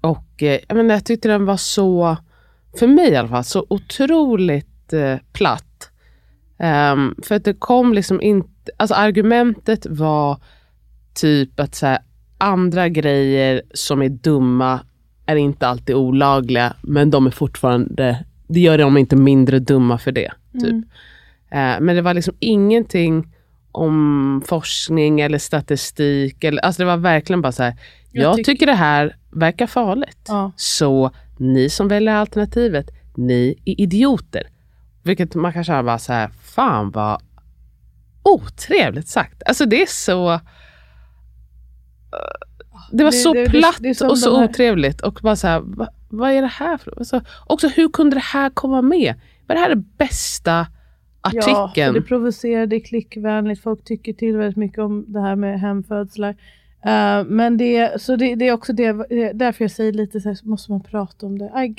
[0.00, 2.16] Och eh, jag, menar, jag tyckte den var så,
[2.78, 5.90] för mig i alla fall, så otroligt eh, platt.
[6.58, 10.40] Ehm, för att det kom liksom inte, alltså argumentet var
[11.14, 11.98] typ att så här,
[12.38, 14.80] andra grejer som är dumma
[15.26, 20.12] är inte alltid olagliga, men de är fortfarande, det gör dem inte mindre dumma för
[20.12, 20.32] det.
[20.52, 20.62] Typ.
[20.62, 20.84] Mm.
[21.50, 23.34] Eh, men det var liksom ingenting
[23.72, 26.44] om forskning eller statistik.
[26.44, 27.76] Eller, alltså det var verkligen bara så här,
[28.10, 30.24] Jag jag, tyck- tycker det här verkar farligt.
[30.28, 30.52] Ja.
[30.56, 34.42] Så ni som väljer alternativet, ni är idioter.
[35.02, 37.22] Vilket man kan känna bara så här, fan vad
[38.22, 39.42] otrevligt sagt.
[39.46, 40.40] Alltså det är så...
[42.92, 45.00] Det var Det- så det- platt det och så här- otrevligt.
[45.00, 46.94] Och bara så här, va, vad är det här för...
[46.98, 49.14] Alltså, också hur kunde det här komma med?
[49.46, 50.66] Var det här det bästa
[51.32, 51.94] Ja, artikeln?
[51.94, 56.30] det provocerar, det är klickvänligt, folk tycker till väldigt mycket om det här med hemfödslar.
[56.84, 60.20] Eh, men det, så det, det är också det, det är därför jag säger lite
[60.20, 61.50] så här, måste man prata om det?
[61.54, 61.74] Aj,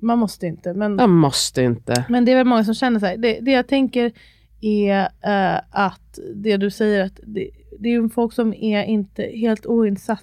[0.00, 2.04] man måste inte, men, Jag måste inte.
[2.08, 3.16] men det är väl många som känner så här.
[3.16, 4.12] Det, det jag tänker
[4.60, 9.22] är eh, att det du säger, att det, det är ju folk som är inte
[9.22, 10.22] helt oinsatta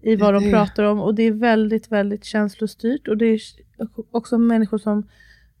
[0.00, 0.50] i vad de det.
[0.50, 3.40] pratar om och det är väldigt, väldigt känslostyrt och det är
[4.10, 5.08] också människor som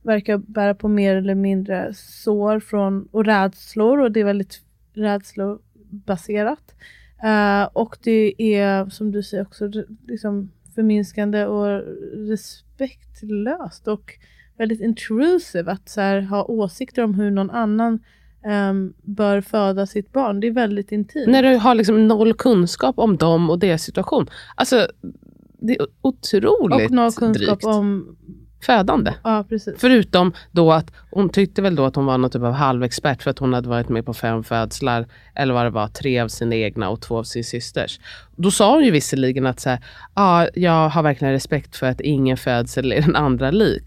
[0.02, 4.60] verkar bära på mer eller mindre sår från, och rädslor och det är väldigt
[4.94, 6.74] rädslobaserat.
[7.22, 9.70] Eh, och det är som du säger också
[10.06, 11.82] liksom förminskande och
[12.28, 14.12] respektlöst och
[14.56, 17.98] väldigt intrusive att så här, ha åsikter om hur någon annan
[18.46, 20.40] ehm, bör föda sitt barn.
[20.40, 21.28] Det är väldigt intimt.
[21.28, 24.30] När du har liksom noll kunskap om dem och deras situation.
[24.54, 24.88] Alltså,
[25.58, 27.64] det är otroligt och noll kunskap drygt.
[27.64, 28.16] om...
[28.66, 29.14] Födande.
[29.24, 29.74] Ja, precis.
[29.78, 33.30] Förutom då att hon tyckte väl då att hon var någon typ av halvexpert för
[33.30, 36.54] att hon hade varit med på fem födslar, eller vad det var, tre av sina
[36.54, 38.00] egna och två av sin systers.
[38.36, 39.78] Då sa hon ju visserligen att så här,
[40.14, 43.84] ah, jag har verkligen respekt för att ingen födsel är den andra lik.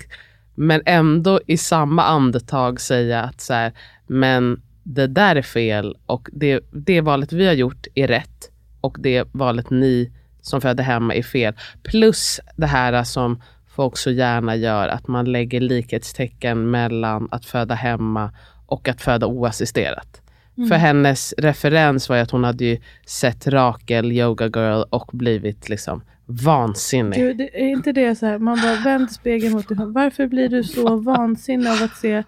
[0.62, 3.74] Men ändå i samma andetag säga att så här,
[4.08, 8.98] men det där är fel och det, det valet vi har gjort är rätt och
[9.00, 11.54] det valet ni som födde hemma är fel.
[11.84, 17.76] Plus det här som folk så gärna gör, att man lägger likhetstecken mellan att föda
[17.76, 18.32] hemma
[18.66, 20.22] och att föda oassisterat.
[20.70, 25.70] För hennes referens var ju att hon hade ju sett Rakel, Yoga Girl och blivit
[25.70, 27.20] liksom vansinnig.
[27.20, 29.78] Gud, det är inte det så här, man bara vänd spegeln mot dig.
[29.80, 32.24] Varför blir du så vansinnig av att se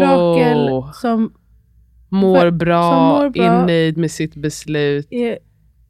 [0.00, 0.90] Rakel Wow.
[0.92, 1.32] som
[2.08, 3.44] Mår bra, som mår bra.
[3.44, 5.06] är nöjd med sitt beslut.
[5.10, 5.38] är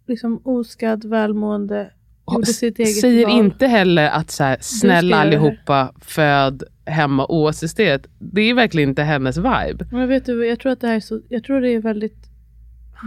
[0.06, 1.90] liksom oskadd, välmående,
[2.32, 3.38] gjorde sitt eget Säger val.
[3.38, 8.06] inte heller att så här, snälla allihopa, föd hemma oassisterat.
[8.18, 9.86] Det är verkligen inte hennes vibe.
[9.92, 12.26] Men vet du, jag tror att det här är så, jag tror det är väldigt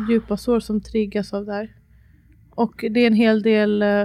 [0.10, 1.69] djupa sår som triggas av det här.
[2.49, 4.03] Och det är en hel del, eh,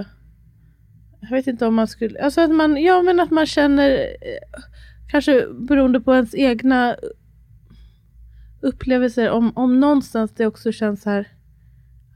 [1.29, 4.61] jag vet inte om man skulle, alltså att man, ja men att man känner, eh,
[5.11, 6.95] kanske beroende på ens egna
[8.61, 11.27] upplevelser, om, om någonstans det också känns så här,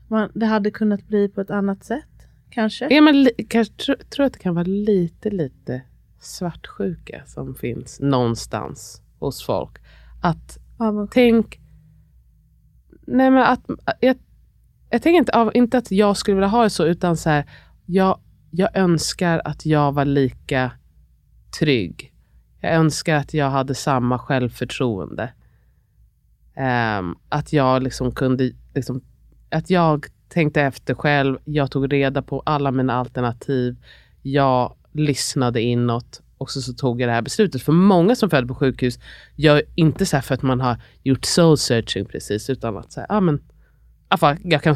[0.07, 3.01] man, det hade kunnat bli på ett annat sätt, kanske.
[3.01, 5.81] Man li- kanske tro, tror att det kan vara lite, lite
[6.19, 9.77] svartsjuka som finns någonstans hos folk.
[10.21, 11.13] Att Avundsjuka.
[11.13, 11.59] tänk...
[13.07, 13.65] Nej men att...
[13.99, 14.17] Jag,
[14.89, 17.49] jag tänker inte, av, inte att jag skulle vilja ha det så, utan så här,
[17.85, 18.19] jag,
[18.57, 20.71] jag önskar att jag var lika
[21.59, 22.13] trygg.
[22.61, 25.33] Jag önskar att jag hade samma självförtroende.
[26.99, 28.51] Um, att jag liksom kunde...
[28.75, 29.01] Liksom,
[29.49, 31.37] att jag tänkte efter själv.
[31.45, 33.77] Jag tog reda på alla mina alternativ.
[34.21, 37.61] Jag lyssnade inåt och så, så tog jag det här beslutet.
[37.61, 38.99] För många som föder på sjukhus
[39.35, 43.05] gör inte så här för att man har gjort soul searching precis, utan att säga,
[43.09, 43.39] ah, men,
[44.07, 44.75] ah, jag kan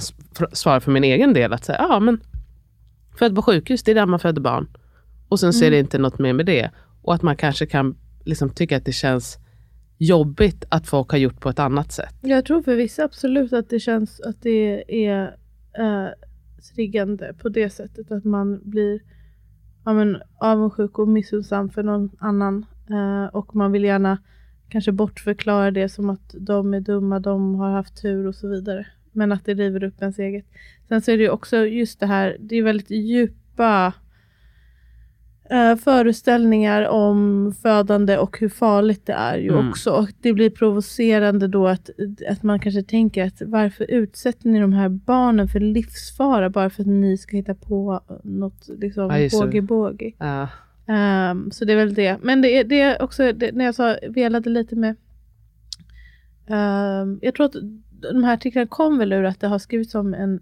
[0.51, 2.21] svara för min egen del, att säga, ah, men,
[3.15, 4.67] född på sjukhus, det är där man föder barn.
[5.29, 6.69] Och sen så är det inte något mer med det.
[7.01, 7.95] Och att man kanske kan
[8.25, 9.37] liksom tycka att det känns
[9.97, 12.15] jobbigt att folk har gjort på ett annat sätt.
[12.21, 15.23] Jag tror för vissa absolut att det känns att det är
[15.79, 16.07] äh,
[16.75, 19.01] triggande på det sättet att man blir
[19.85, 24.17] ja, men, avundsjuk och missunnsam för någon annan eh, och man vill gärna
[24.69, 28.87] kanske bortförklara det som att de är dumma, de har haft tur och så vidare.
[29.11, 30.45] Men att det river upp ens eget.
[30.87, 33.93] Sen så är det ju också just det här, det är väldigt djupa
[35.49, 39.69] eh, föreställningar om födande och hur farligt det är ju Mm.
[39.69, 39.91] också.
[39.91, 41.89] Och det blir provocerande då att,
[42.29, 46.81] att man kanske tänker att varför utsätter ni de här barnen för livsfara bara för
[46.83, 50.15] att ni ska hitta på något liksom bågi-bågi.
[50.17, 50.47] Ja.
[50.87, 52.17] Ehm, så det är väl det.
[52.21, 54.95] Men det är, det är också, det, när jag sa, velade lite med
[56.47, 57.55] ehm, jag tror att
[58.01, 60.39] de här artiklarna kom väl ur att det har skrivits om en,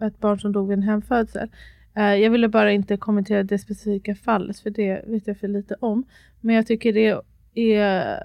[0.00, 1.48] ett barn som dog vid en hemfödsel.
[1.94, 5.74] Eh, jag ville bara inte kommentera det specifika fallet för det vet jag för lite
[5.80, 6.04] om.
[6.40, 7.20] Men jag tycker det
[7.54, 8.18] är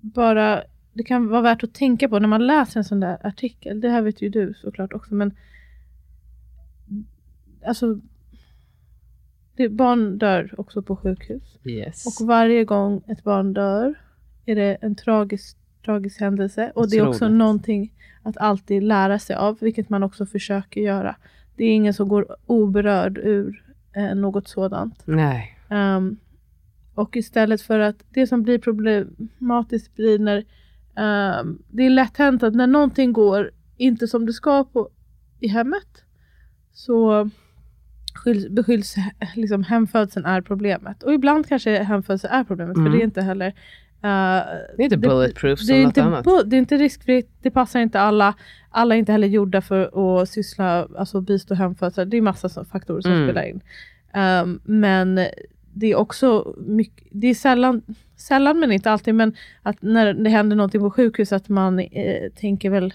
[0.00, 3.80] bara, det kan vara värt att tänka på när man läser en sån där artikel.
[3.80, 5.36] Det här vet ju du såklart också men
[7.66, 8.00] alltså
[9.56, 11.58] det, barn dör också på sjukhus.
[11.64, 12.20] Yes.
[12.20, 13.94] Och varje gång ett barn dör
[14.46, 16.72] är det en tragisk, tragisk händelse.
[16.74, 21.16] Och det är också någonting att alltid lära sig av, vilket man också försöker göra.
[21.56, 23.64] Det är ingen som går oberörd ur
[23.96, 25.02] eh, något sådant.
[25.06, 25.58] Nej.
[25.70, 26.16] Ehm,
[26.94, 30.44] och istället för att det som blir problematiskt blir när
[30.96, 34.88] ehm, det är lätt hänt att när någonting går inte som det ska på,
[35.40, 36.04] i hemmet
[36.72, 37.30] så
[38.14, 38.94] skylls, beskylls
[39.34, 41.02] liksom hemfödseln är problemet.
[41.02, 42.92] Och ibland kanske hemfödsel är problemet, för Mm.
[42.92, 43.54] det är inte heller...
[44.02, 46.24] eh, Det är inte bulletproof det som är, något inte, annat.
[46.50, 48.34] det är inte riskfritt, det passar inte alla.
[48.70, 52.04] Alla är inte heller gjorda för att syssla, alltså bistå hemfödslar.
[52.04, 53.26] Det är massa faktorer som Mm.
[53.28, 53.60] spelar in.
[54.42, 55.20] Um, men
[55.74, 57.82] det är också mycket, det är sällan,
[58.16, 62.30] sällan men inte alltid, men att när det händer någonting på sjukhus att man eh,
[62.36, 62.94] tänker väl,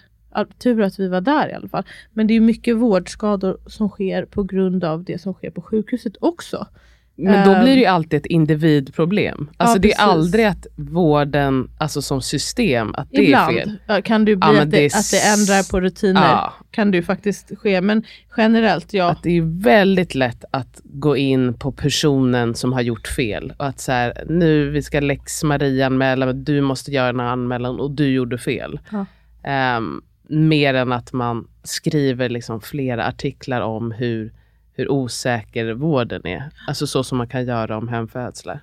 [0.58, 1.84] tur att vi var där i alla fall.
[2.14, 6.14] Men det är mycket vårdskador som sker på grund av det som sker på sjukhuset
[6.20, 6.68] också.
[7.16, 7.64] Men då Ehm.
[7.64, 9.50] blir det ju alltid ett individproblem.
[9.58, 10.04] Alltså det är precis.
[10.04, 13.78] aldrig att vården, alltså som system, att det Ibland är fel.
[13.88, 16.22] ja, kan det bli Ja, att, det att det ändrar på rutiner.
[16.30, 18.04] Ja, Kan det faktiskt ske, men
[18.38, 19.12] generellt ja.
[19.12, 23.54] att det är väldigt lätt att gå in på personen som har gjort fel.
[23.58, 27.80] Och att så här, nu vi ska lex Maria-anmäla, men du måste göra en anmälan
[27.80, 28.80] och du gjorde fel.
[28.92, 29.06] Ja.
[29.44, 34.34] Ehm, mer än att man skriver liksom flera artiklar om hur,
[34.74, 36.50] hur osäker vården är.
[36.68, 38.60] Alltså så som man kan göra om hemfödslar.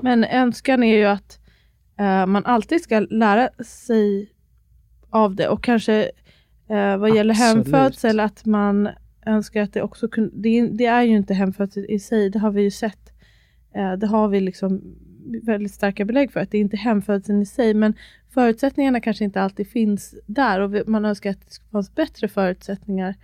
[0.00, 1.38] Men önskan är ju att
[1.98, 4.32] eh, man alltid ska lära sig
[5.10, 6.10] av det och kanske
[6.68, 7.66] eh, vad gäller Absolut.
[7.66, 8.88] hemfödsel att man
[9.26, 12.50] önskar att det också kunde, det, det är ju inte hemfödsel i sig, det har
[12.50, 13.12] vi ju sett.
[13.74, 14.82] Eh, det har vi liksom
[15.42, 17.94] väldigt starka belägg för att det är inte hemfödseln i sig, men
[18.30, 23.14] förutsättningarna kanske inte alltid finns där och man önskar att det fanns bättre förutsättningar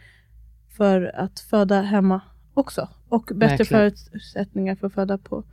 [0.77, 2.21] för att föda hemma
[2.55, 2.89] också.
[3.09, 3.67] Och bättre Verkligen.
[4.11, 5.45] förutsättningar för att föda på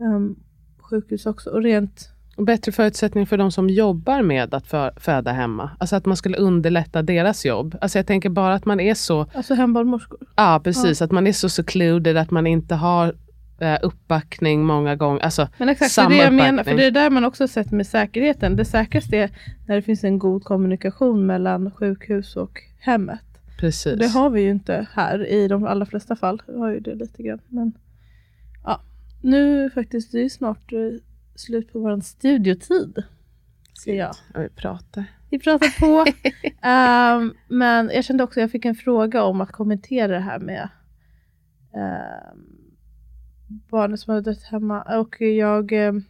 [0.00, 0.36] um,
[0.78, 1.50] sjukhus också.
[1.50, 5.70] Och rent, Och bättre förutsättningar för de som jobbar med att fö- föda hemma.
[5.78, 7.76] Alltså att man skulle underlätta deras jobb.
[7.80, 10.18] Alltså jag tänker bara att man är så, alltså hembarnmorskor.
[10.36, 13.14] ja precis, att man är så secluded, att man inte har
[13.60, 15.20] eh, uppbackning många gånger.
[15.20, 16.64] Alltså, Men exakt, Samma det jag menar.
[16.64, 18.56] För det är där man också sett med säkerheten.
[18.56, 19.30] Det säkraste är
[19.66, 23.20] när det finns en god kommunikation mellan sjukhus och hemmet.
[23.60, 23.92] Precis.
[23.92, 26.42] Och det har vi ju inte här i de allra flesta fall.
[26.46, 27.40] Vi har ju det lite grann.
[27.48, 27.72] Men
[28.64, 28.80] ja,
[29.22, 30.78] nu faktiskt, det är ju snart eh,
[31.34, 33.02] slut på vår studiotid.
[33.84, 34.14] Ser jag.
[34.34, 35.04] Ja, vi pratar.
[35.30, 36.10] Vi pratar på.
[36.66, 40.68] Ehm, men jag kände också, jag fick en fråga om att kommentera det här med
[41.72, 42.72] um,
[43.70, 44.82] barnet som hade dött hemma.
[44.82, 46.04] Och jag ehm,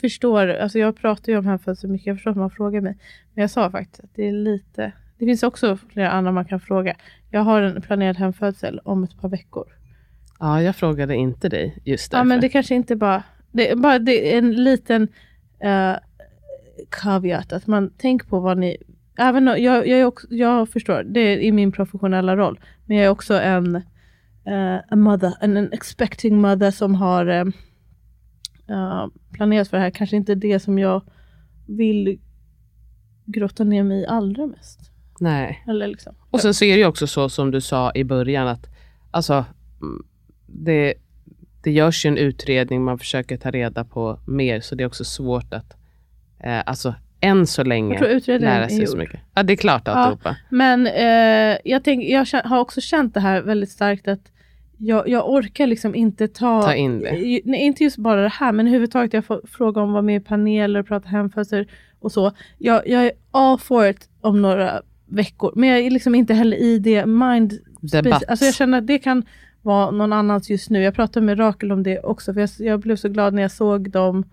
[0.00, 2.98] förstår, alltså jag pratar ju om hemfödsel mycket, jag förstår att man frågar mig.
[3.34, 6.60] Men jag sa faktiskt att det är lite, det finns också flera andra man kan
[6.60, 6.96] fråga.
[7.30, 9.64] Jag har en planerad hemfödsel om ett par veckor.
[10.38, 12.20] Ja, jag frågade inte dig just därför.
[12.20, 15.02] Ja men det kanske inte bara, det är bara det är en liten
[15.64, 15.96] uh,
[16.90, 18.76] caveat att man tänker på vad ni,
[19.18, 23.06] även jag, jag, är också, jag förstår, det är i min professionella roll, men jag
[23.06, 29.76] är också en uh, a mother, en, en expecting mother som har uh, planerat för
[29.76, 31.02] det här, kanske inte det som jag
[31.66, 32.20] vill
[33.24, 34.91] grotta ner mig i allra mest.
[35.22, 35.64] Nej.
[35.68, 36.14] Eller liksom.
[36.30, 38.66] Och sen så är det ju också så som du sa i början att
[39.10, 39.44] alltså,
[39.80, 40.04] mm,
[40.46, 40.94] det,
[41.62, 45.04] det görs ju en utredning, man försöker ta reda på mer, så det är också
[45.04, 45.76] svårt att
[46.44, 49.20] eh, alltså, än så länge Jag tror utredningen lära är sig så mycket.
[49.34, 50.36] Ja, det är klart alltihopa.
[50.50, 54.32] Men eh, jag, tänk, jag har också känt det här väldigt starkt att
[54.76, 57.40] jag, jag orkar liksom inte ta, Ta in det.
[57.44, 60.16] Nej, inte just bara det här, men överhuvudtaget jag får fråga om att vara med
[60.16, 61.68] i paneler, prata hemfödsel
[62.00, 62.32] och så.
[62.58, 64.82] Jag, jag är all for it om några
[65.12, 68.24] veckor, men jag är liksom inte heller i det mind Debatt.
[68.28, 69.24] Alltså jag känner att det kan
[69.62, 70.82] vara någon annans just nu.
[70.82, 73.50] Jag pratade med Rakel om det också, för jag, jag blev så glad när jag
[73.50, 74.24] såg dem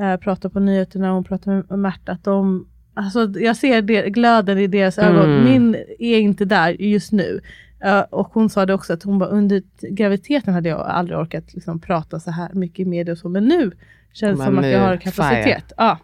[0.00, 4.10] eh, prata på nyheterna och hon pratade med Märta, att de Alltså, jag ser det,
[4.10, 5.24] glöden i deras ögon.
[5.24, 5.44] Mm.
[5.44, 7.40] Min är inte där just nu.
[7.84, 11.54] Eh, och hon sa det också att hon bara under graviditeten hade jag aldrig orkat
[11.54, 13.28] liksom, prata så här mycket i media och så.
[13.28, 13.72] Men nu
[14.12, 15.72] känns det som att jag har kapacitet.
[15.76, 15.98] Ja.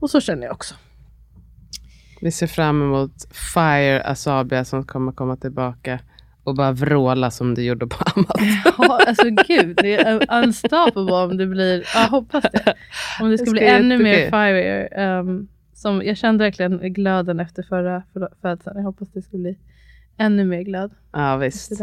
[0.00, 0.74] Och så känner jag också.
[2.20, 3.12] Vi ser fram emot
[3.54, 5.98] Fire Asabia som kommer komma tillbaka
[6.44, 8.46] och bara vråla som du gjorde på Amazon.
[8.78, 12.74] Ja, alltså gud, det är unstoppable om det blir, jag hoppas det.
[13.20, 14.86] Om det ska Det bli ska ännu mer fire.
[14.86, 18.76] ehm, som, jag kände verkligen glöden efter förra för- födseln.
[18.76, 19.58] Jag hoppas det ska bli
[20.16, 21.80] ännu mer glöd Ja, visst.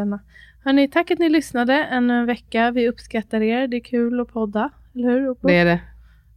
[0.63, 2.71] Hörni, tack att ni lyssnade ännu en vecka.
[2.71, 3.67] Vi uppskattar er.
[3.67, 5.35] Det är kul att podda, eller hur?
[5.41, 5.79] Det är det.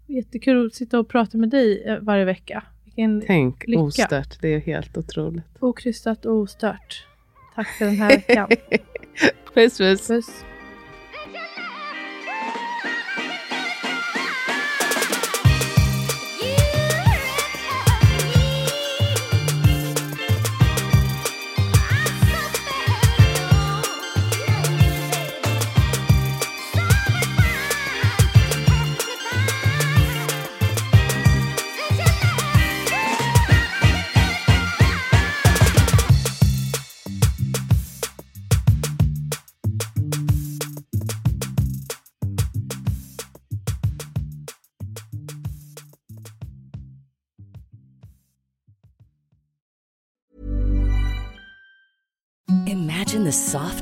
[0.06, 2.62] Jättekul att sitta och prata med dig eh, varje vecka.
[2.96, 3.80] Vilken Tänk, Lycka.
[3.82, 4.38] ostört.
[4.40, 5.44] Det är helt otroligt.
[5.60, 7.06] okrystat och ostört.
[7.54, 8.48] Tack för den här veckan.
[9.54, 10.08] Puss, puss.
[10.08, 10.44] Puss.